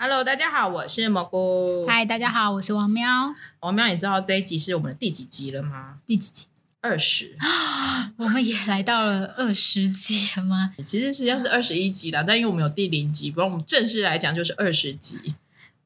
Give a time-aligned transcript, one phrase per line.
[0.00, 1.84] Hello，大家好，我是蘑菇。
[1.88, 3.34] 嗨，大家好，我是王喵。
[3.58, 5.96] 王喵，你知道这一集是我们的第几集了吗？
[6.06, 6.46] 第几集？
[6.80, 8.12] 二十啊。
[8.16, 10.72] 我们也来到了二十集了吗？
[10.84, 15.34] 其实实际上是二十一集了，但因为我们有第零集，不然我们正式来讲就是二十集。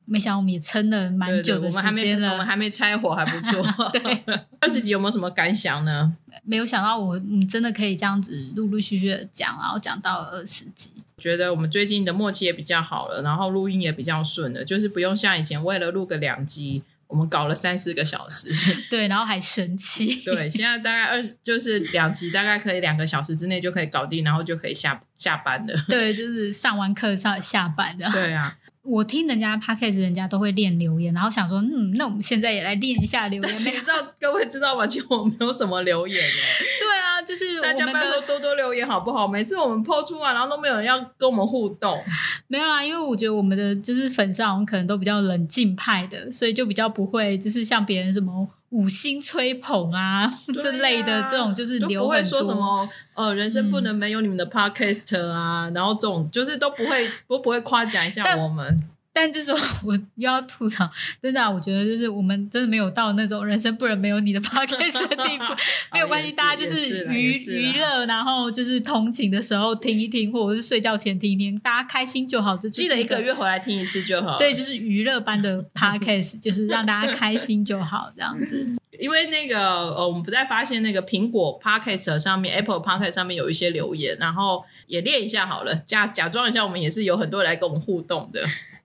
[0.05, 3.63] 没想到我们也撑了蛮久的时间了，我们还没拆火，还不错。
[3.93, 4.23] 对，
[4.61, 6.13] 二十集有没有什么感想呢？
[6.45, 10.91] 没有想到我，你真的可以这样子陆陆续续的讲，然后讲到二十集。
[11.19, 18.53] 觉得我们最近的默契也比较好了，然后录音也比较顺了，就是不用像以前为了录个两集，我们搞了三四个小时。
[18.91, 20.23] 对，然后还生气。
[20.25, 25.75] 对，现在大概二十就是两集，大概可以两个小时之内就可以搞定，然后就可以下下班了。
[25.87, 28.11] 对，就是上完课上下班的。
[28.11, 28.59] 对啊。
[28.85, 33.53] 我听人家 podcast，人家都会练留言，然后想说，嗯，那我们现在也来练一下留言。
[33.53, 34.85] 你知道各位知道吗？
[34.87, 36.29] 其实我没有什么留言哎。
[36.83, 37.42] 对啊，就是
[37.73, 39.27] 大家拜托多多留言好不好？
[39.27, 42.03] 每次我们抛出来，然后都没有人要跟我们互动。
[42.49, 48.49] 没有啊，因为我觉得我们的就是粉丝可能都比较冷静派的，所以就比较不会就是像别人什么。
[48.73, 50.27] 五星吹捧啊
[50.63, 58.83] 之类的，这种就是不会说什么呃，人生不能没有你们的 podcast 啊，然后这种就是都不会都不会夸奖一下我们。
[59.15, 59.53] 但就是
[59.85, 60.91] 我又要吐槽，
[61.23, 65.45] 真的，我觉得就是我们真的没有到那种人生不能没有你的 podcast 的地步。
[65.93, 72.57] 没有关系，大家就是娱娱乐，然后就是通勤的时候听一听，或者是睡觉前听一听，大家开心就好。
[72.57, 74.39] 就记得一个月回来听一次就好。
[74.39, 78.67] 对，就是娱乐般的 podcast， 就是让大家开心就好，这样子。
[78.99, 79.59] 因为那个
[79.95, 88.41] 呃，我们不再发现那个苹果 podcast 上面，Apple podcast 上面有一些留言，然后也练一下好了，假假装一下，我们也是有很多人来跟我们互动的。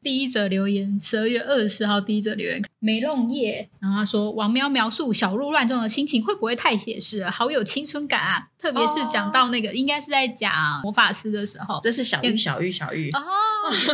[0.07, 7.29] 第一则留言，十二月二十号第一则留言，梅弄叶，然后他说王喵描述小鹿乱撞的心情会不会太写实了？
[7.29, 8.47] 好有青春感啊！
[8.59, 11.79] 特别是讲到那个，应该是在讲魔法师的时候。
[11.81, 13.21] 这是小玉，小玉，小玉哦！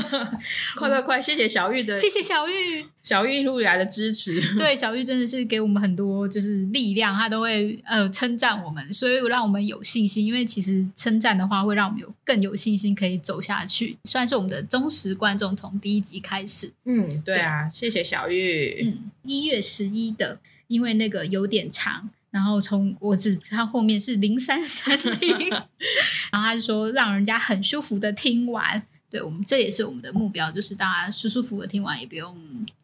[0.78, 4.39] 快快快，谢谢小玉的，谢谢小玉，小玉一路以来的支持。
[4.58, 10.25] 对，小玉真的是给我们很多就是力量，他都会呃称赞我们，所以让我们有信心。
[10.25, 13.97] 因为其实称赞的话，会让我们有更有信心可以走下去。
[14.06, 16.72] 算是我们的忠实观众，从第一集开始。
[16.85, 18.81] 嗯，对啊，谢谢小玉。
[18.85, 22.09] 嗯，一月十一的，因为那个有点长。
[22.33, 25.49] 然后从我只他后面是零三三零，
[26.31, 32.35] 然后他就说让人家很舒服的听完，对我们这也是我们的目标，就是大家舒舒服服的听完，也不用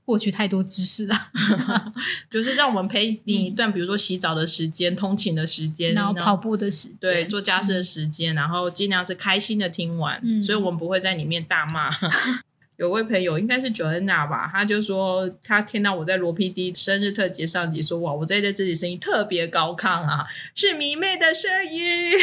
[0.06, 1.32] 获取太多知识啊
[2.30, 11.90] 就是让我们陪你一段，比如说洗澡的时间、通勤的时间，然后跑步的时间，对，做家事的时间，然后尽量是开心的听完，所以我们不会在里面大骂。
[12.80, 20.26] 有位朋友应该是 Joanna 吧，他就说他听到我在罗 PD 生日特辑上集说哇，我在这自己声音特别高亢啊，
[20.56, 22.14] 是迷妹的声音。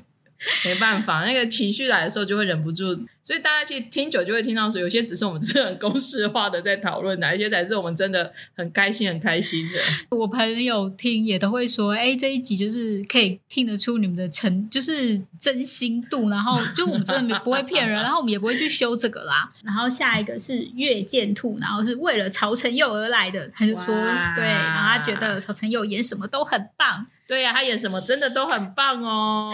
[0.64, 10.16] 没办法，那个情绪来的时候就会忍不住，所以大家去听久就会听到说，有些只是我们是很公式化的在讨论，哪一些才是我们真的很开心、很开心的。
[10.16, 19.50] 我朋友听也都会说，哎，这一集就是可以听得出你们的诚，就是真心度，然后就我们真的不会骗人，然后我们也不会去修这个啦。
[19.62, 23.84] 然后下一个是月见兔，然后是为了曹承佑而来的，他就说
[24.34, 27.06] 对，然后他觉得曹承佑演什么都很棒。
[27.26, 29.52] 对呀，他演什么真的都很棒哦。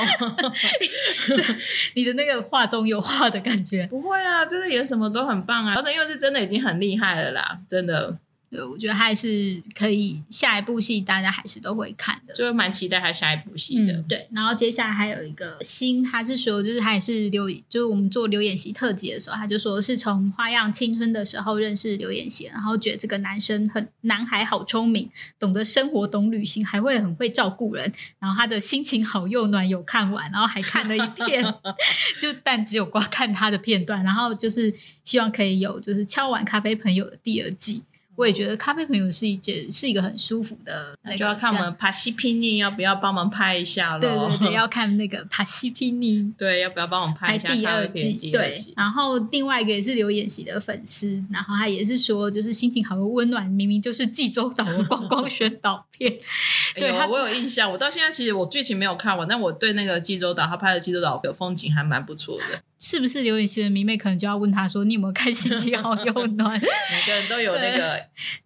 [1.94, 5.74] 你的那个话中有话的感不会啊，真的演什么都很棒啊。
[5.76, 8.18] 而且因为是真的已经很厉害了啦，真的。
[8.54, 14.00] 对，我觉得还是可以，下一部戏大家还是都会看的，就蛮期待他下一部戏的。
[14.08, 31.42] 对，然后接下来还有一个新，他是说，就是他也是刘，就是我们做刘演习特辑的时候，他就说是从花样青春的时候认识刘演习，然后觉得这个男生很男孩好聪明，懂得生活，懂旅行，还会很会照顾人，然后他的心情好又暖，有看完，然后还看了一遍，
[32.22, 34.72] 就但只有光看他的片段，然后就是
[35.04, 37.82] 希望可以有就是敲碗咖啡朋友的第二季。
[38.16, 44.00] 我也觉得咖啡朋友是一件是一个很舒服的，那就要看我们帕西皮尼要不要帮忙拍一下喽？
[44.00, 48.30] 对对对，要看那个帕西皮尼，对，要不要帮我们拍一下第二季？
[48.30, 56.12] 对，然后另外一个也是刘演习的粉丝，然后他也是说，就是心情好又温暖，明明就是济州岛的观光宣导片。
[56.74, 62.62] 对，我有印象，我到现在其实我剧情没有看完，但我对那个济州岛他拍的济州岛的风景还蛮不错的。
[62.78, 68.00] 是不是刘雨昕的迷妹可能就要问他说：“你有没有开心机好又暖？” 每个人都有那个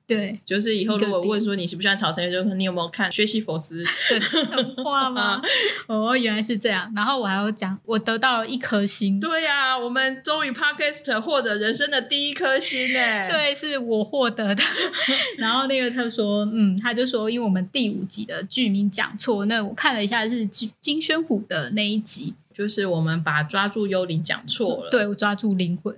[0.09, 3.85] 对，就是以后如果问说你喜不喜欢草橙，就说你有没有看《学习佛斯》
[4.15, 5.43] 的笑话吗？
[5.87, 6.91] 哦，原来是这样。
[6.97, 9.21] 然后我还要讲，我得到了一颗星。
[9.21, 13.29] 对呀、我们终于 Podcast 获得人生的第一颗星哎！
[13.31, 14.63] 对，是我获得的。
[15.37, 24.91] 然后那个他说，嗯，他就说，因为我们第五集的剧名讲错，那我看了一下是金金宣虎的那一集，就是我们把抓住幽灵讲错了。
[24.91, 25.95] 对我抓住灵魂，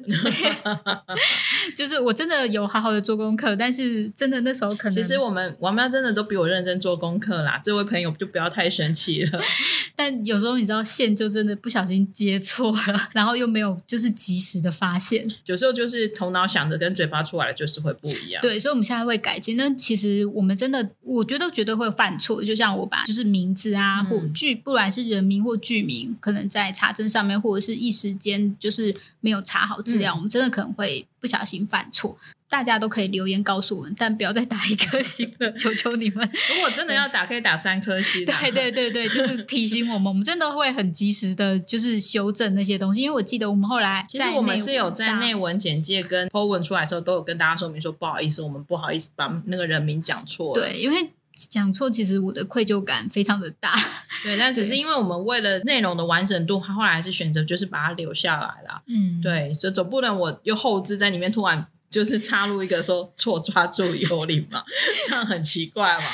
[1.77, 9.41] 就是我真的有好好的做功课，但是真的那时候可能，其实我们王喵真的都比我认真做功课啦，这位朋友就不要太生气了。
[9.97, 18.41] 但有时候你知道线就真的不小心接错了，然后又没有就是及时的发现，有时候就是头脑想的跟嘴巴出来的就是会不一样。
[18.41, 19.57] 对，所以我们现在会改进。
[19.57, 22.43] 那其实我们真的，我觉得绝对会犯错。
[22.43, 32.17] 就像我把就是名字啊，嗯或剧，不管是人名或剧名，可能在查证上面，或者是一时间就是没有查好资料，嗯我们真的可能会不小心犯错。
[32.51, 36.29] 大家都可以留言告诉我们，但不要再打一颗星了， 求求你们。
[36.53, 38.41] 如果真的要打，可以打三颗星啊。
[38.41, 43.03] 对对对对，就是提醒我们，我们真的会很及时的，就是修正那些东西。
[43.03, 50.61] 因为我记得我们后来其实我们是有在内文简介跟 po 文出来的时候，都有跟大家说明说，不好意思，我们不好意思把那个人名讲错了。
[50.61, 51.09] 对，因为
[51.49, 53.73] 讲错，其实我的愧疚感非常的大。
[54.25, 58.83] 对，但只是因为我们为了内容的完整度，他后来还是选择就是把它留下来了。
[58.89, 61.69] 嗯，对，所以总不能我又后置在里面突然。
[61.91, 64.63] 就是插入一个说错抓住幽灵嘛，
[65.07, 66.05] 这样很奇怪嘛。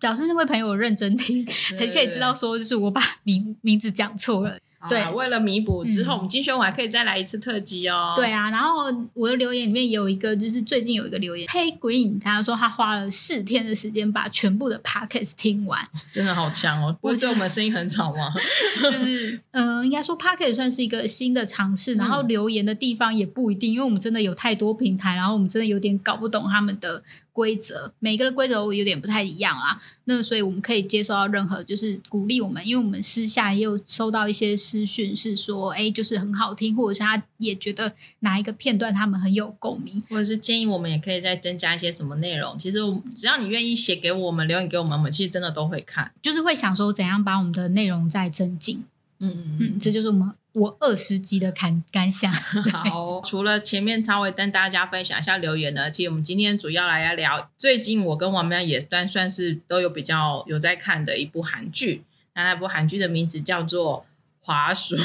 [0.00, 1.44] 表示那位朋友认真听，
[1.76, 4.58] 才可以知道说，就是我把名名字讲错了。
[4.88, 8.12] 对为了弥补之后，嗯我们精选我还可以再来一次特辑哦。
[8.16, 8.84] 对啊，然后
[9.14, 15.80] 我的留言里面有一个，就是最近有一个留言，Hey Green，他说他花了四天的时间把全部的 Podcast 听完，
[16.12, 16.96] 真的好强哦！
[17.00, 18.32] 不会觉得我们声音很吵吗？
[18.92, 27.02] 就是嗯、呃应该说 Podcast 算是一个新的尝试，然后留言的地方也不一定，因为我们真的有太多平台，然后我们真的有点搞不懂他们的
[27.36, 29.78] 规则，每个的规则有点不太一样啊。
[30.04, 40.02] 那所以我们可以接受到任何就是鼓励我们，因为我们私下也有收到一些私讯，是说哎，就是很好听，或者是他也觉得哪一个片段他们很有共鸣。
[40.08, 42.56] 或者是建议我们也可以再增加一些什么内容？
[42.56, 42.78] 其实
[43.14, 46.10] 只要你愿意写给我们，留言给我们，我们其实真的都会看。
[46.22, 48.82] 就是会想说怎样把我们的内容再增进，
[49.20, 52.32] 嗯嗯嗯，这就是我们我二十集的感感想。
[52.72, 62.04] 好，除了前面稍微跟大家分享一下留言呢，其实我们今天主要来聊最近我跟王喵也算算是都有比较有在看的一部韩剧，
[62.34, 64.04] 那那部韩剧的名字叫做。
[64.46, 64.96] 滑鼠，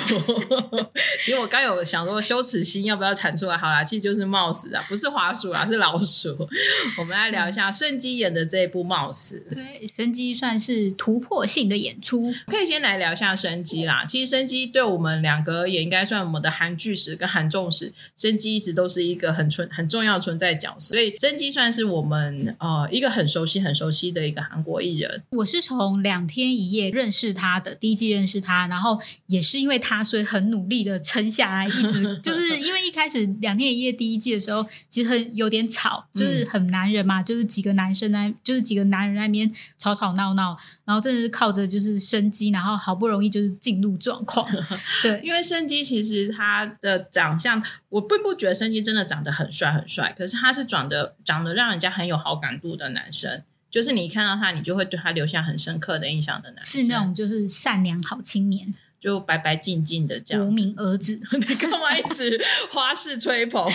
[1.20, 3.58] 其实我刚有想说羞耻心要不要产出来？
[3.58, 6.48] 好啦，其实就是 mouse 啊，不是滑鼠啊，是老鼠。
[7.00, 9.42] 我们来聊一下盛基演的这一部 mouse。
[9.50, 14.06] 对，生机算是突破性的演出，可以先来聊一下生基啦。
[14.06, 20.94] 其实生基对我们两个也应该算我们的韩剧史跟韩重史，生基一直都是一个很存很重要的存在角色。
[20.96, 25.24] 所以生基算是我们呃一个很熟悉很熟悉的一个韩国艺人。
[25.32, 29.00] 我是从两天一夜认识他的，第一季认识他，然后
[29.31, 44.45] 也是因为他，所以很努力的撑下来，一直 就是因为一开始两天一夜第一季的时候，其实很有点吵，就是很男人嘛，就是几个男生在，就是几个男人在那边吵吵闹闹，然后真的是靠着就是生机，然后好不容易就是进入状况，
[45.01, 53.44] 对，因为生机其实他的长相，我并不觉得生机真的长得很帅很帅，可是他是长得长得让人家很有好感度的男生。
[53.72, 60.56] 就是你一看到他，你就会对他留下很深刻的印象的男生，是那种就是善良好青年，就白白净净的这样国子。
[60.56, 61.19] 民儿子。
[61.33, 62.39] 你 干嘛一直
[62.71, 63.68] 花式吹捧？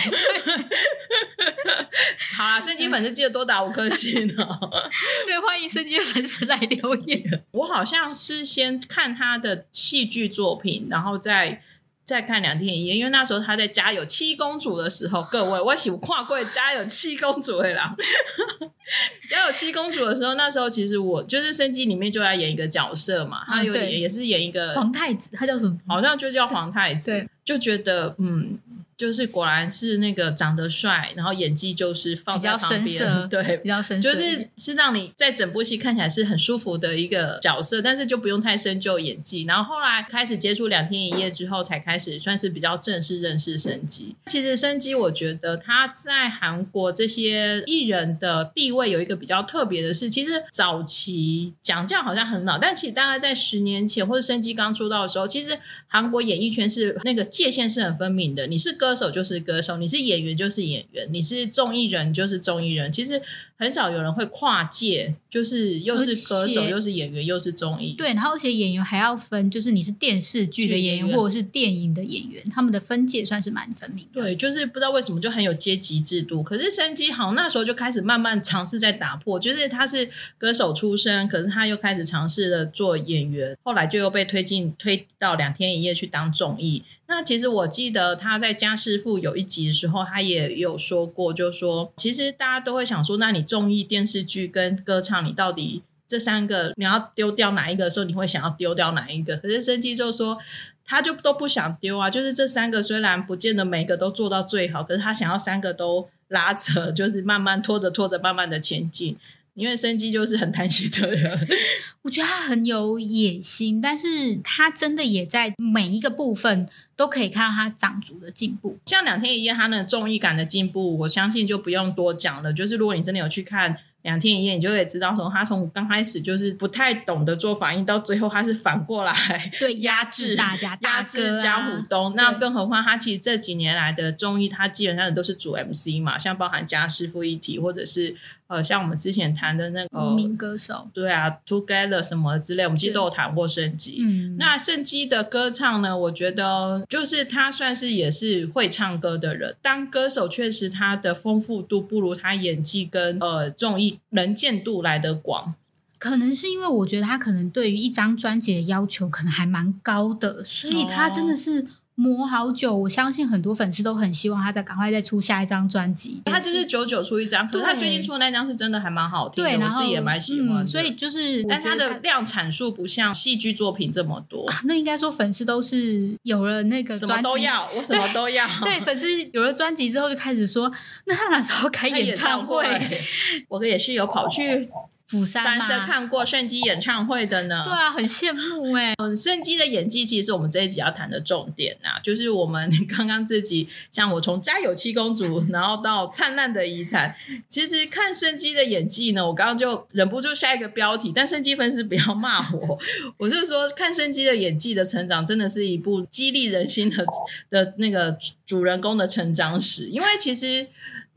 [2.37, 4.69] 好啦，圣经粉丝记得多打五颗星哦。
[5.27, 7.43] 对，欢迎生机粉丝来留言。
[7.51, 11.61] 我好像是先看他的戏剧作品，然后再
[12.07, 17.93] 再看两天一夜，因为那时候他在《家有七公主》的时候，各位我喜欢跨过《家有七公主》的啦。
[19.29, 25.77] 《家有七公主》的时候，那时候其实我就是生机里面就要演一个角色嘛，他有也是演一个皇太子，他叫什么？
[25.85, 28.57] 好像就叫皇太子，就觉得嗯，
[28.97, 39.43] 就是果然是那个长得帅，然后演技就是放在旁边，对比，较深邃就，是是让你在整部戏看起来是很舒服的一个角色，但是就不用太深究演技。
[39.43, 44.15] 然后后来开始接触两天一夜之后，才开始算是比较正式认识生机。
[44.25, 62.89] 其实生机，我觉得他在韩国这些艺人的地位有一个比较特别的是，其实早期讲这样好像很老，但其实大概在十年前或者生机刚出道的时候，其实韩国演艺圈是那个界限是很分明的，你是歌歌手就是歌手，你是演员就是演员，你是综艺人就是综艺人。
[62.89, 63.21] 其实
[63.57, 67.91] 很少有人会跨界，就是又是歌手又是演员又是综艺。
[67.97, 74.21] 对，然后而且演员还要分，就是你是电视剧的演员或者是电影的演员，他们的分界算是蛮分明的。
[74.21, 76.41] 对，就是不知道为什么就很有阶级制度。
[76.41, 86.83] 可是生机好那时候就开始慢慢尝试在打破，就是他是歌手出身，可是他又开始尝试了做演员，后来就又被推进推到两天一夜去当综艺。
[87.09, 99.37] 那其实我记得他在家师傅有一集的时候，他也有说过，就说其实大家都会想说，那你综艺、电视剧跟歌唱，你到底这三个你要丢掉哪一个的时候，你会想要丢掉哪一个？
[99.37, 100.37] 可是生机就说，
[100.85, 109.17] 他就都不想丢啊，就是这三个虽然不见得每个都做到最好，可是他想要三个都拉扯，就是慢慢拖着拖着，慢慢的前进。
[109.57, 111.47] 因为生机就是很贪心的人，
[112.03, 118.77] 我觉得他很有野心，但是他真的也在每一个部分都可以看到他长足的进步。
[118.85, 122.53] 像两天一夜，他那综艺感的进步，我相信就不用多讲了。
[122.53, 123.77] 就是如果你真的有去看。
[124.03, 132.13] 两天一夜，你就可以知道，从他从刚开始就是不太懂得做反应，到最后他是反过来对 压制大家，压制江虎东。
[132.15, 138.15] 那更何况他其实这几年来的综艺，他基本上都是主 MC 嘛，像包含家师傅一体，或者是
[138.47, 143.97] 呃，像我们之前谈的那个民歌手，对啊，Together 什么之类，我们其实都有谈过圣基。
[143.99, 153.99] 嗯，那圣基的歌唱呢，我觉得就是他算是也是会唱歌的人，当歌手确实他的丰富度不如他演技跟呃综艺。
[154.11, 155.53] 能见度来的广，
[155.99, 161.65] 可能是因为我觉得他可能对于一张专辑的要求可能还蛮高的，所以他真的是。
[161.99, 166.21] 磨好久，我相信很多粉丝都很希望他再赶快再出下一张专辑。
[166.25, 170.65] 他就是九九出一张，可是他最近出的那张是真的还蛮好听的，我自己也蛮喜欢。
[170.65, 174.47] 所以就是，但他的量产数不像戏剧作品这么多。
[174.65, 178.47] 那应该说粉丝都是有了那个什么都要，我什么都要。
[178.61, 180.71] 对，粉丝有了专辑之后就开始说，
[181.05, 182.63] 那他哪时候开演唱会？
[183.49, 184.69] 我也是有跑去。
[185.07, 188.93] 釜山是看过圣基演唱会的呢，对啊，很羡慕哎。
[188.99, 197.15] 嗯，圣基的演技其实是我们这一集要谈的重点啊，就是我们刚刚自己像我从家有七公主，然后到灿烂的遗产，
[197.47, 202.77] 其实看圣基的演技呢，我刚刚就忍不住下一个标题，但圣基粉丝不要骂我，
[203.17, 207.05] 我就说看圣基的演技的成长，真的是一部激励人心的
[207.49, 210.67] 的那个主人公的成长史，因为其实。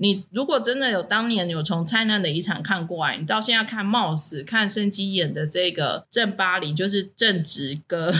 [0.03, 8.11] 你如果真的有当年有从灿烂的遗产看过来，你到现在看冒死看生基演的这个正巴黎，就是正直哥，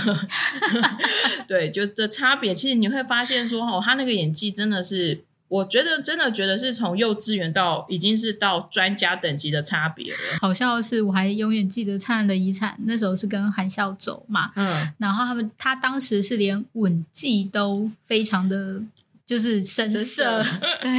[1.49, 10.19] 对，就这差别，其实你会发现说，哦，他那个演技真的是，我觉得真的觉得是从幼稚园到已经是到专家等级的差别了。
[10.39, 18.83] 好笑的是，我还永远记得灿烂的遗产那时候是跟韩笑走嘛，嗯，然后他们他当时是连吻技都非常的。
[19.31, 20.43] 就是深色，
[20.83, 20.91] 对，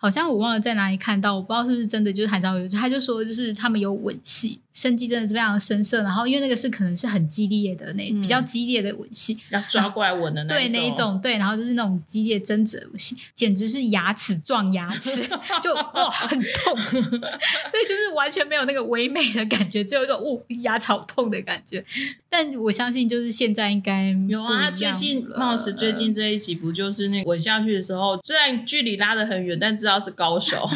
[0.00, 4.58] 好像我忘了在哪里看到，我不知道是不是真的，就是韩昭宇，他就说，就是他们有吻戏。
[4.76, 15.22] 生机真的是非常深色，然后因为那个是可能是很激烈的那比较激烈的吻戏，要抓过来吻的那对那一种对，然后就是那种激烈争执的吻戏，简直是牙齿撞牙齿，
[15.64, 21.82] 就哇很痛， 对，就是完全没有那个唯美的感觉，只有一种哦牙好痛的感觉。
[22.28, 30.68] 但我相信就是现在应该有啊，最近貌似最近这一集不就是那吻下去的时候，虽然距离拉得很远，但知道是高手，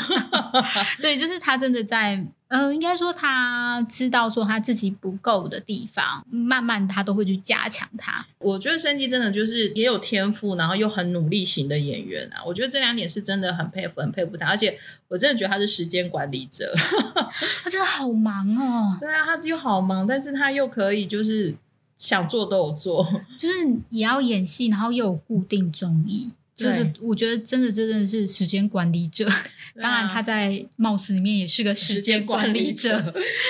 [1.02, 2.26] 对，就是他真的在。
[2.50, 8.26] 呃，应该说他知道说他自己不够的地方，慢慢他都会去加强他。
[8.38, 12.42] 我觉得申基真的就是也有天赋，然后又很努力型的演员啊。
[12.44, 14.48] 我觉得这两点是真的很佩服，很佩服他。
[14.48, 14.76] 而且
[15.06, 16.74] 我真的觉得他是时间管理者，
[17.62, 18.98] 他真的好忙哦。
[19.00, 21.54] 对啊，他又好忙，但是他又可以就是
[21.96, 23.04] 想做都有做，
[23.38, 23.54] 就是
[23.90, 26.32] 也要演戏，然后又有固定综艺。
[26.60, 29.26] 就是我觉得真的真的是时间管理者，
[29.80, 32.98] 当然他在貌似里面也是个时间管理者。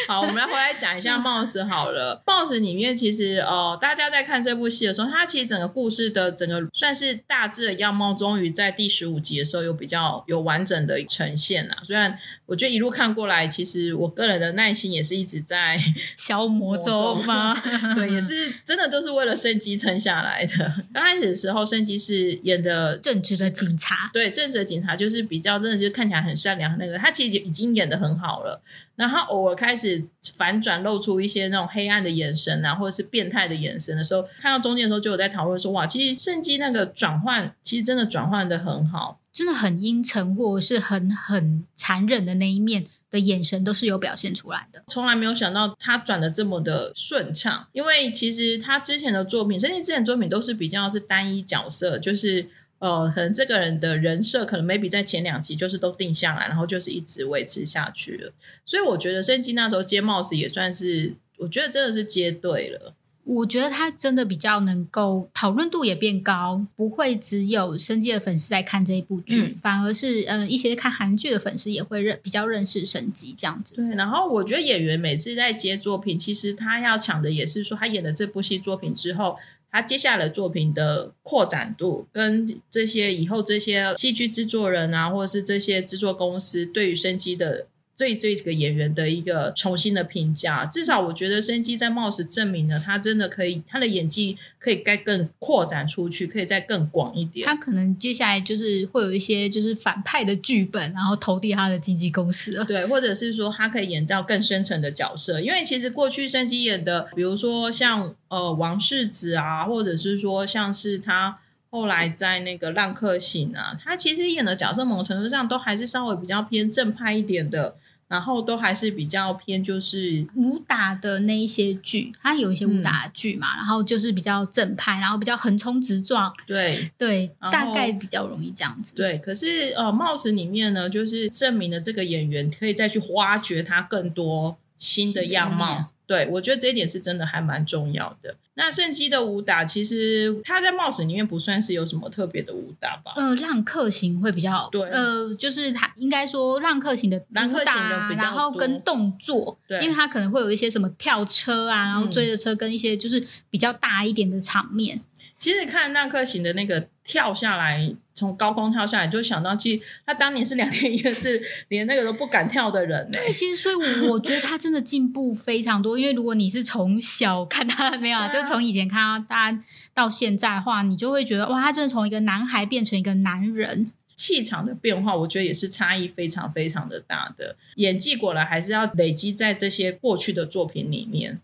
[0.06, 2.22] 好，我们来回来讲一下貌似好了。
[2.26, 11.78] 貌似里面其实呃，大家在看这部戏的时候，它其实整个故事的整个算是大致的样貌，终于在第十五集的时候有比较有完整的呈现啊。
[11.82, 12.16] 虽然
[12.50, 15.80] 我觉得一路看过来，其实我个人的耐心也是一直在
[16.18, 17.54] 消磨中吗？
[17.94, 20.52] 对，也是真的都是为了升级撑下来的。
[20.92, 22.90] 刚开始的时候，升级是演的。
[22.98, 26.76] 正直的警察，对正直的警察就是比较真的，就是看起来很善良。
[26.76, 28.60] 那个他其实已经演的很好了，
[28.96, 30.04] 然后偶尔开始
[30.34, 42.86] 反转，露出一些那种黑暗的眼神啊，或者是变态的眼神的时候，看到中间的时候就有在讨论说，哇，其实圣基那个转换，其实真的转换的很好，真的很阴沉或者是很很残忍的那一面。
[43.10, 47.66] 的眼神都是有表现出来的，从来没有想到他转的这么的顺畅。
[47.72, 52.46] 因为其实他之前的作品，甚至之前作品都是比较是单一角色，就是
[52.78, 58.32] 呃，可能这个人的人设可能 maybe 在前两集就是都定下来，然后就是一直维持下去了。
[58.64, 62.94] 所以我觉得申基那时候接 Mouse 也算是，我觉得真的是接对了。
[63.32, 73.74] 我觉得他真的比较能够讨论度也变高，不会只有生基的粉丝在看这一部剧，反而是呃一些看韩剧的粉丝也会认比较认识生基这样子。
[73.76, 79.36] 对，然后我觉得演员每次在接作品，其实他要抢的也是说他演了这部戏作品之后。
[79.72, 87.68] 他接下来作品的扩展度，跟这些以后这些戏剧制作人啊，或者是这些制作公司对于生机的。
[88.00, 97.46] 对这个演员的一个重新的评价，至少我觉得申基在貌似证明了他真的可以，他的演技可以该更扩展出去，可以再更广一点。
[97.46, 102.64] 他可能接下来就是会有一些就是反派的剧本，然后投递他的经纪公司了。
[102.64, 111.38] 对，或者是说他可以演到更深层的角色，因为其实过去申基演的，比如说像呃王世子啊，或者是说像是他
[111.68, 117.76] 后来在那个浪客行啊，他其实演的角色某种程度上都还是稍微比较偏正派一点的。
[118.10, 128.92] 然后都还是比较偏，就是武打的那一些剧，它有一些武打剧嘛，然后就是比较正派，然后比较横冲直撞，对对，大概比较容易这样子。
[128.96, 135.84] 对，可是呃，貌似里面呢，就是证明了这个演员可以再去挖掘他更多新的样貌。
[136.04, 138.34] 对，我觉得这一点是真的还蛮重要的。
[138.54, 143.12] 那圣基的武打，其实他在冒险里面不算是有什么特别的武打吧？
[143.14, 155.00] 呃，浪客行会比较对，呃，就是他应该说浪客行的浪客行的比较然后跟动作，对，因为他可能会有一些什么跳车啊，然后追着车跟一些就是比较大一点的场面。
[155.40, 157.92] 其实看那颗行的那个跳下来。
[158.12, 163.10] 从高空跳下来，就想到其实他当年是两天一夜，是连那个都不敢跳的人。
[163.10, 165.98] 对，其实所以我觉得他真的进步非常多。
[165.98, 169.58] 因为如果你是从小看他 没有，就从以前看他
[169.94, 177.56] 到现在的话，你就会觉得哇，他真的从一个男孩变成一个男人，气场的变化，我觉得也是差异非常非常的大的。
[177.76, 181.40] 演技果然还是要累积在这些过去的作品里面，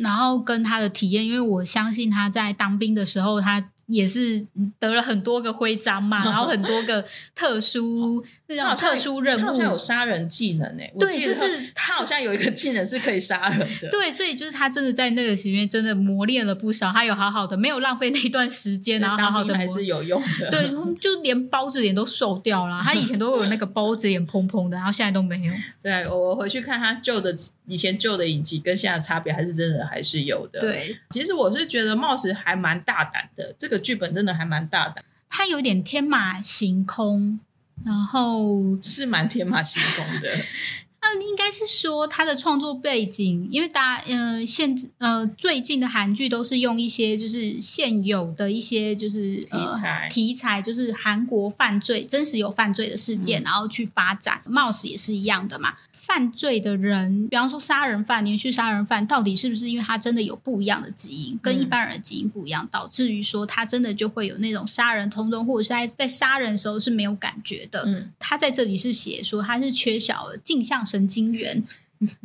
[0.00, 3.70] 然后跟他的体验，因为我相信他在当兵的时候，他。
[3.86, 4.42] 也是
[4.78, 7.04] 得了很多个徽章嘛，然后很多个
[7.34, 10.90] 特殊 那种特殊任务，他好像有杀人技能诶。
[10.98, 11.42] 对，就是
[11.74, 13.90] 他好像有一个技能是可以杀人的。
[13.90, 20.50] 对，所以就是他真的在那个里面真的磨练了不少，他有好好的没有浪费那一段时间，然后好好的还是有用的。
[20.50, 25.52] 对， 就连包子脸都瘦掉了，他以前都有那个包子脸蓬蓬的，然后现在都没有。
[25.82, 30.60] 对我回去看他旧的以前旧的影集跟现在差别还是真的还是有的。
[30.60, 33.78] 对，其实我是觉得貌似还蛮大胆的这个。
[33.78, 37.40] 剧本真的还蛮大胆，它有点天马行空，
[37.84, 40.30] 然后是蛮天马行空的。
[41.12, 54.40] 那应该是说他的创作背景，因为大家呃现呃最近的韩剧都是用一些就是现有的一些就是题材题材，就是韩国犯罪真实有犯罪的事件，然后去发展。
[54.48, 67.82] Mouse 也是一样的嘛，犯罪的人，比方说杀人犯、连续杀人犯，到底是不是因为他真的有不一样的基因，跟一般人的基因不一样，导致于说他真的就会有那种杀人冲动，或者是在在杀人的时候是没有感觉的。
[67.86, 70.82] 嗯，他在这里是写说他是缺少了镜像。
[70.94, 71.60] 神经元，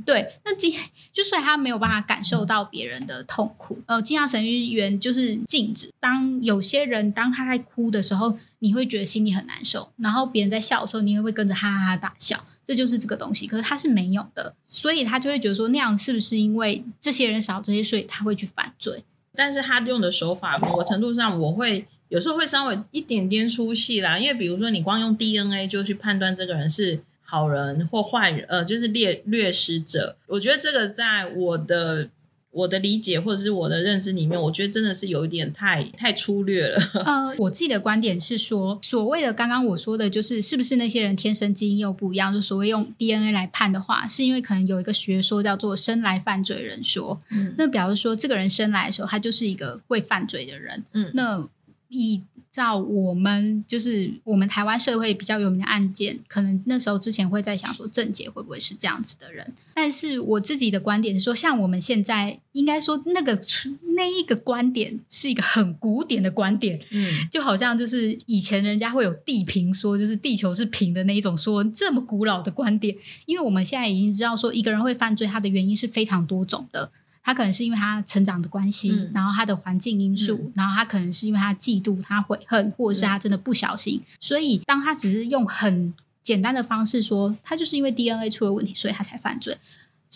[0.05, 0.71] 对，那镜
[1.11, 3.79] 就所以他没有办法感受到别人的痛苦。
[3.87, 5.91] 呃，镜像神经元就是镜子。
[5.99, 12.45] 当有些人当他在哭的时候，你会觉得心里很难受；然后别人在笑的时候，你也会跟着哈哈哈大笑。
[12.63, 13.47] 这就是这个东西。
[13.47, 19.03] 可是他是没有的，所以他就会觉得说，那样是不是因为这些人少这些，所以他会去犯罪？
[19.33, 24.19] 但是他用的手法，某个程度上，我会有时候会稍微一点点出戏啦。
[24.19, 27.01] 因为比如说，你光用 DNA 就去判断这个人是。
[27.29, 30.17] 好人或坏人，呃，就是劣掠食者。
[30.25, 32.09] 我觉得这个在我的
[32.49, 36.81] 我的理解或者是我的认知里面，我觉得真的是有一点太太粗略了。
[37.05, 42.33] 呃，我自己的观点是说，所谓的刚刚我说的，就是是不是那些人天生基因又不一样？
[42.33, 47.19] 就所谓用 DNA 来判的话，是因为可能有一个学说叫做生来犯罪人说。
[47.29, 50.83] 嗯，那表示说这个人生来的时候，他就是一个会犯罪的人。
[50.93, 51.47] 嗯，那
[51.89, 59.53] 以照我们就是我们台湾社会比较有名的案件，可能那时候之前会在想说郑杰会不会是这样子的人？
[59.75, 63.39] 但是我自己的观点是说，像我们现在应该说那个
[63.95, 76.91] 那一个观点是一个很古典的观点，嗯，就好像就是以前人家会有地平说，就是地球是平的那一种说这么古老的观点，因为我们现在已经知道说一个人会犯罪，他的原因是非常多种的。
[77.29, 84.01] 他可能是因为他成长的关系，然后他的环境因素，然后他可能是因为他嫉妒、他悔恨，或者是他真的不小心。
[84.19, 89.55] 所以，当他只是用很简单的方式说他就是因为 DNA 出了问题，所以他才犯罪，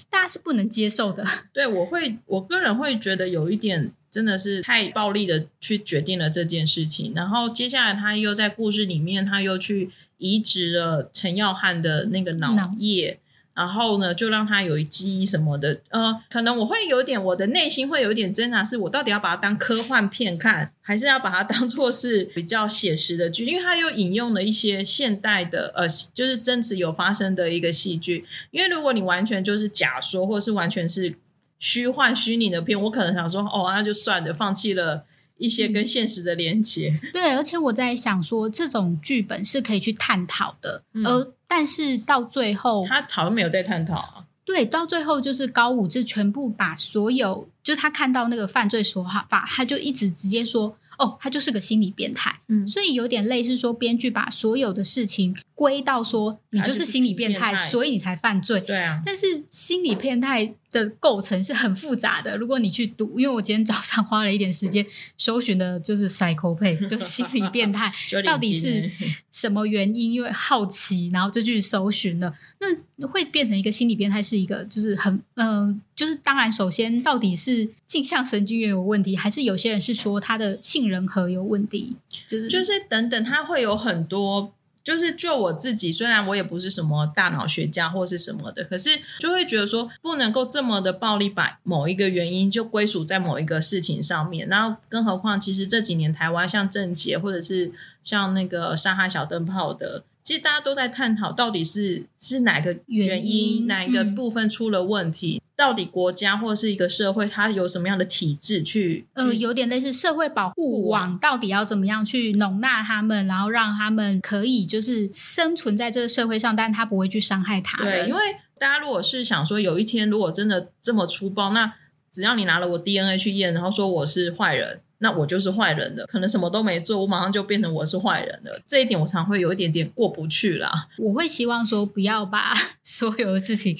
[0.09, 1.23] 大家是不能接受的。
[1.53, 7.13] 对我会，我个人会觉得有一点真的是太暴力的去决定了这件事情。
[7.15, 13.19] 然后接下来他又在故事里面，他又去移植了陈耀汉的那个脑叶。
[13.53, 23.45] 然后呢，就让他有一记忆什么的，呃，可能我会有点，我的内心会有点挣扎，是我到底要把它当科幻片看，还是要把它当做是比较写实的剧？
[23.45, 28.25] 因为它又引用了一些现代的，呃，就是真实有发生的一个戏剧。
[28.49, 31.15] 因为如果你完全就是假说，或是完全是
[31.59, 35.05] 虚幻虚拟的片，我可能想说，哦，那就算了，放弃了
[35.37, 36.99] 一些跟现实的连接。
[37.13, 41.31] 对，而且我在想说，这种剧本是可以去探讨的，而。
[41.55, 44.25] 但是到最后，他好像没有在探讨啊。
[44.43, 50.75] 对，到最后就是高武志全部把所有，就他看到那个犯罪手法，他就一直直接说。
[50.99, 58.61] 哦，他就是个心理变态，嗯，所以有点类似说，编剧把所有的事情归到说，你就是心理变态，所以你才犯罪。
[58.61, 62.35] 对啊，但是心理变态的构成是很复杂的。
[62.35, 67.93] 如果你去读，因为我今天早上花了一点时间搜寻的，就是 psychopath，就是心理变态
[68.25, 68.91] 到底是
[69.31, 70.11] 什么原因？
[70.11, 72.33] 因为好奇，然后就去搜寻了。
[72.59, 75.79] 那会变成一个心理变态，是一个就是很嗯。
[75.95, 81.95] 就是当然，首先到底是镜像神经元有问题，还是有些人是说他的杏仁核有问题？
[82.27, 84.51] 就是就是等等，他会有很多。
[84.83, 94.47] 就是就我自己，虽然我也不是什么大脑学家或是什么的，可是就会觉得说不能够这么的暴力，把某一个原因就归属在某一个事情上面。
[94.49, 97.71] 然后更何况，其实这几年台湾像郑杰或者是
[98.03, 100.03] 像那个上海小灯泡的。
[100.21, 105.41] 其实大家都在探讨，到底是是哪个原因，哪一个部分出了问题？
[105.55, 109.05] 到底国家或者是一个社会，它有什么样的体制去？
[109.13, 118.05] 呃，有点类似社会保护网，到底要怎么样去容纳他们，然后让他们可以就是生存在这个社会上，但他不会去伤害他人。
[118.05, 118.21] 对，因为
[118.57, 121.73] 大家如果是想说，有一天如果真的这么粗暴，那
[122.11, 124.81] 只要你拿了我 DNA 去验，然后说我是坏人。
[125.03, 128.61] 那我就是坏人的，可能什么都没做，我马上就变成我是坏人的。
[128.65, 130.87] 这一点我常会有一点点过不去啦。
[130.97, 133.77] 我会希望说，不要把 所有的事情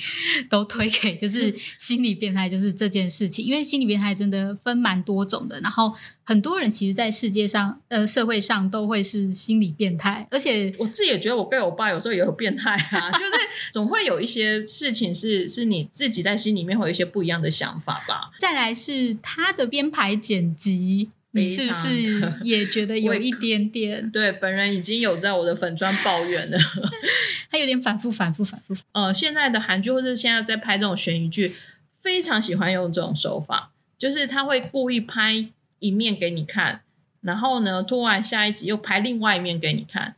[0.50, 5.58] 都推给就是心理变态，就是这件事情，因为心理变态真的分蛮多种的。
[5.62, 5.94] 然后
[6.26, 13.32] 很多人其实，在世界上呃社会上都会是心理变态，而且我自己也觉得我被我爸有时候也有变态啊， 就是
[13.72, 18.32] 总会有一些事情是是你自己在心里面会有一些不一样的想法吧。
[18.38, 21.08] 再来是他的编排剪辑。
[21.36, 24.10] 你是不是也觉得有一点点？
[24.12, 26.58] 对，本人已经有在我的粉砖抱怨了，
[27.50, 28.76] 他有点反复、反复、反复。
[28.92, 31.56] 呃，现在的韩剧或者现在在拍这种悬疑剧，
[32.00, 36.82] 非常喜欢用这种手法，就是他会故意拍一面给你看，
[37.22, 40.16] 然后呢，突然下一集又拍另外一面给你看。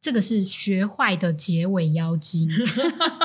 [0.00, 2.48] 这个是学坏的结尾妖精。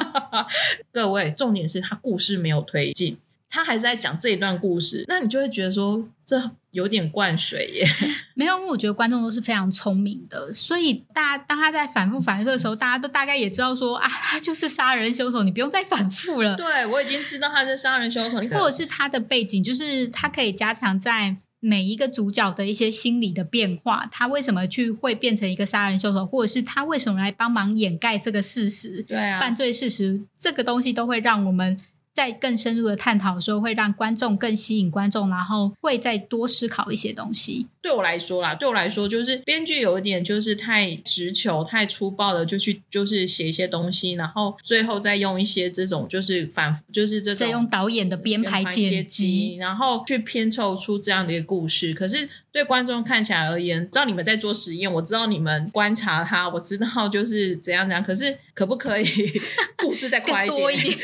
[0.92, 3.18] 各位，重点是他故事没有推进。
[3.50, 7.88] 他还是在讲这一段故事，那你就会觉得说这有点灌水耶。
[8.36, 16.56] 没有，因为我觉得观众都是非常聪明的，所以大家当他在反复反复的时候，大家都大概也知道说啊，他就是杀人凶手，你不用再反复了。
[16.56, 31.76] 对，我已经知道他是杀人凶手，或者是他的背景，就是他可以加强在每一个主角的一些心理的变化，他为什么去会变成一个杀人凶手，或者是他为什么来帮忙掩盖这个事实，对啊，犯罪事实，这个东西都会让我们。
[32.20, 37.66] 在更深入的探讨的时候，会让观众更吸引观众，然后会再多思考一些东西。
[37.82, 51.94] 对我来说啦，对我来说，就是编剧有一点就是太直球、太粗暴的，就去就是写一些东西，然后最后再用一些这种就是反复，就是这种再用导演的编排剪辑，然后去拼凑出这样的一个故事。
[51.94, 52.28] 可是。
[52.52, 58.04] 对观众看起来而言，知道你们在做实验，我知道你们观察他，我知道就是怎样怎样。
[58.04, 59.06] 可是可不可以
[59.78, 60.60] 故事再快一点？
[60.60, 60.98] 多一点，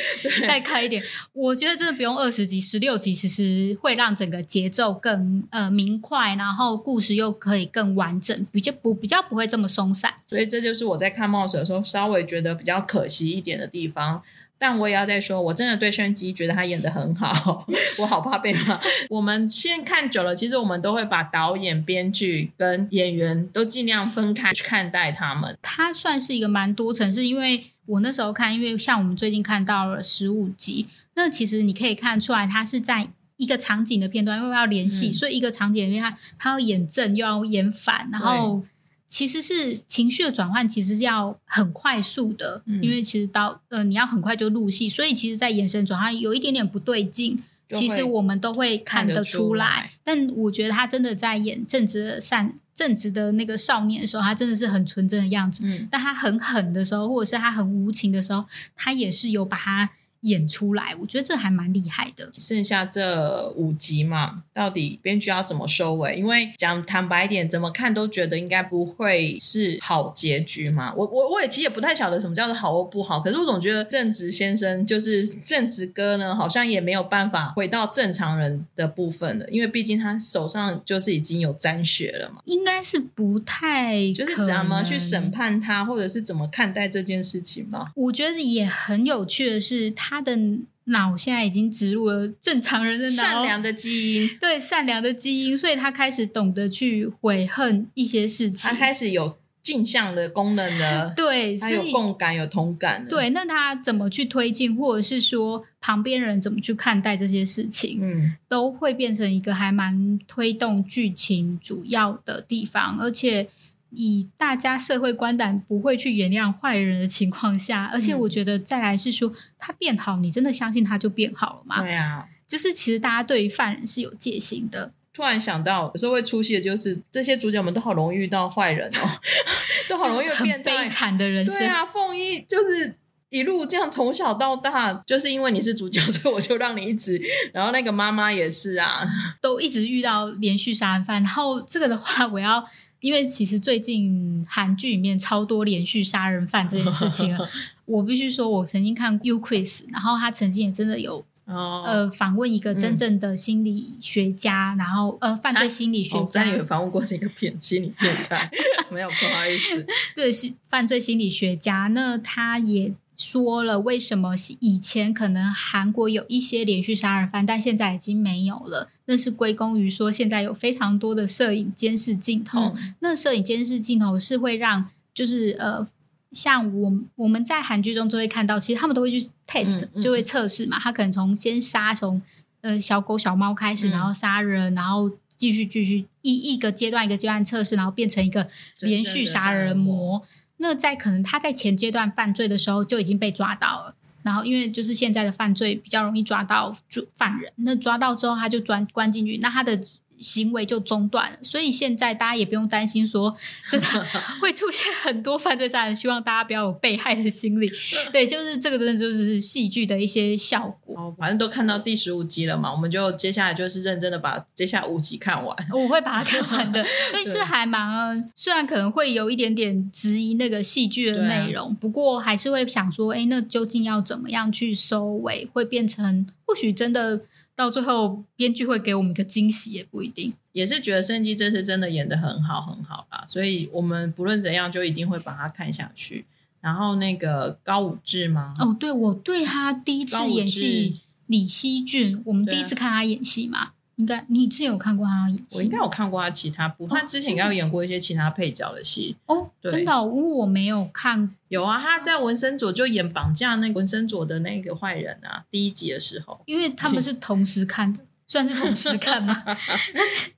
[0.48, 1.04] 再开一点。
[1.34, 10.14] 我觉得真的不用二十集、十六集，其实会让整个节奏更呃明快，然后故事又可以更完整，比较不比较不会这么松散。
[10.28, 14.24] 所以这就是我在看《冒险》的时候稍微觉得比较可惜一点的地方。
[14.68, 17.68] 但我也要再说，我真的对申基觉得他演的很好，
[18.00, 18.82] 我好怕被骂。
[19.12, 25.56] 我们现在看久了，其实我们都会把导演、编剧跟演员都尽量分开去看待他们。
[25.62, 38.64] 他算是一个蛮多层，是因为我那时候看，因为像我们最近看到了十五集，那其实你可以看出来，他是在一个场景的片段，因为要联系，所以一个场景里面他他要演正又要演反，然后。
[39.08, 49.92] 其实是情绪的转换，其实是要很快速的，因为其实到呃你要很快就入戏，所以其实，在眼神转换有一点点不对劲，其实我们都会看得出来。
[50.04, 55.64] 但我觉得他真的在演正直的善正直的那个少年的时候，他真的是很纯真的样子。
[55.90, 59.90] 但他很狠的时候，或者是他很无情的时候，他也是有把他。
[60.26, 62.32] 演出来，我觉得这还蛮厉害的。
[62.38, 66.16] 剩下这五集嘛，到底编剧要怎么收尾？
[66.16, 70.94] 因为讲坦白一点，怎么看都觉得应该不会是好结局嘛。
[70.96, 82.42] 我我我也其实也不太晓得什么叫做好或不好，可是我总觉得正直先生就是正直哥呢，好像也没有办法回到正常人的部分了，因为毕竟他手上就是已经有沾血了嘛。
[82.46, 87.92] 应该是不太就是怎么去审判他，或者是怎么看待这件事情吗？
[87.96, 90.38] 我觉得也很有趣的是，他的
[90.86, 103.32] 脑现在已经植入了正常人的脑，善良的基因，对善良的基因，所以他开始懂得去悔恨一些事情，他开始有镜像的功能了，对，他有共感，有同感，对。
[103.32, 113.50] 那他怎么去推进，或者是说旁边人怎么去看待这些事情，嗯，都会变成一个还蛮推动剧情主要的地方，而且。
[113.96, 121.82] 以大家社会观感不会去原谅坏人的情况下，而且我觉得再来是说他变好，你真的相信他就变好了吗？
[121.82, 124.92] 对啊，就是其实大家对于犯人是有戒心的。
[125.14, 129.10] 突然想到，有时候会出戏的就是这些主角们都好容易遇到坏人哦，
[129.88, 131.60] 都好容易变悲惨的人生。
[131.60, 132.94] 对啊，凤一就是
[133.30, 137.22] 一路这样从小到大，就是因为你是主角， 所以我就让你一直。
[137.54, 139.08] 然后那个妈妈也是啊，
[139.42, 141.24] 都一直遇到连续杀人犯。
[141.24, 142.64] 然后这个的话，我要。
[143.06, 147.38] 因为其实最近韩剧里面超多连续杀人犯这件事情，
[147.86, 158.50] 我必须说，我曾经看 U Quiz，然后他曾经也真的有呃访问一个真正的心理学家，然后呃犯罪心理学家有访问过这个片心理变态，
[158.90, 162.92] 没有不好意思， 对是犯罪心理学家，那他也。
[163.16, 168.90] 说了为什么以前可能韩国有一些连续杀人犯，但现在已经没有了？
[169.06, 172.76] 那是归功于说现在有非常多的摄影监视镜头。
[173.00, 175.88] 那摄影监视镜头是会让，就是呃，
[176.32, 180.78] 像我我们在韩剧中就会看到，其实他们都会去 test，就会测试嘛。
[180.80, 182.22] 他可能从先杀从
[182.62, 188.46] 呃小狗小猫开始，然后杀人，然后继续继续一一个阶段一个阶段测试，然后变成一个
[188.82, 190.22] 连续杀人魔。
[190.58, 199.82] 那在可能他在前阶段犯罪的时候就已经被抓到了，然后因为就是现在的犯罪比较容易抓到主犯人，那抓到之后他就钻关进去，那他的。
[200.20, 203.34] 行为就中断了，所以现在大家也不用担心说
[203.70, 203.88] 真 的
[204.42, 207.70] 会出现很多犯罪杀人，希望大家不要有被害的心理。
[208.12, 210.96] 对，就是这个真的就是戏剧的一些效果。
[210.96, 215.56] 哦，反正都看到第十五集了嘛，我们就接下来就是认真的把接下来五集看完。
[215.72, 227.22] 我会把它看完的，所以是还蛮虽然可能会有一点点质疑那个戏剧的内容，不过还是会想说，哎，那究竟要怎么样去收尾，会变成或许真的。
[227.56, 230.34] 到最后，编剧会给我们一个惊喜，也不一定。
[230.52, 236.26] 也是觉得申基这次真的演的很好，很好啦，所以我们不论怎样，就一定会把它看下去。
[236.62, 238.54] 然后那个高武志吗？
[238.60, 243.70] 哦，对，我对他第一次演戏李希俊，我们第一次看他演戏嘛。
[243.96, 245.44] 应该你之前有看过他演？
[245.52, 249.50] 我应该有看过他其他部，他之前应该有演过一些其他配角的戏哦。
[249.62, 251.34] 真的，因为我没有看。
[251.48, 256.42] 有啊，他在《文森佐》就演绑架那文森佐的那个坏人啊，第一集的时候。
[256.46, 258.00] 因为他们是同时看的。
[258.28, 259.36] 算是同事看吗？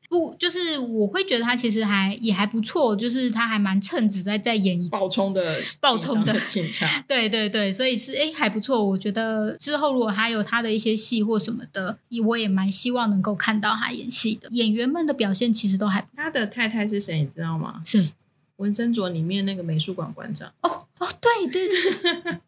[0.10, 8.82] 不，就是我会觉得他其实还也还不错，就是他还蛮称职在在演一爆冲的爆冲的警察，对对对，所以是哎还不错。
[8.82, 14.48] 我觉得之后如果还有他的一些戏或什么的，我也蛮希望能够看到他演戏的。
[14.52, 16.08] 演员们的表现其实都还。
[16.16, 17.20] 他的太太是谁？
[17.20, 17.82] 你知道吗？
[17.86, 18.04] 是
[18.56, 20.52] 《文森卓》里面那个美术馆馆长。
[20.62, 22.40] 哦哦，对对对对，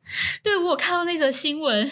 [0.41, 1.91] 对我有看到那则新闻，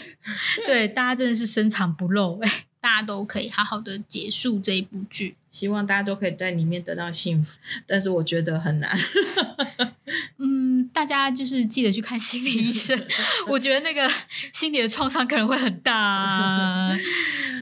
[0.65, 2.66] 对大家真的是深藏不露哎。
[2.79, 8.97] 大家都可以好好的结束这一部剧，希望大家都可以在里面得到幸福，但是我觉得很难。
[10.37, 12.97] 嗯，大家就是记得去看心理医生，
[13.49, 14.09] 我觉得那个
[14.53, 16.95] 心理的创伤可能会很大。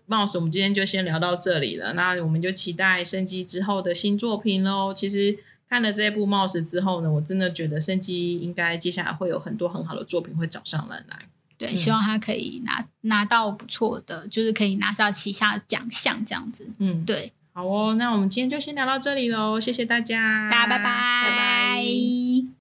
[0.08, 4.94] Mouse，我们今天就先聊到这里了，那我们就期待生机之后的新作品喽。
[4.94, 11.28] 其实看了这部 Mouse 之后呢，我真的觉得生机应该接下来会有很多很好的作品会找上门来。
[11.58, 16.70] 对，希望他可以拿拿到不错的，就是可以拿到旗下奖项这样子。
[16.80, 22.46] 嗯，对，好哦，那我们今天就先聊到这里喽，谢谢大家，大家拜拜，拜拜。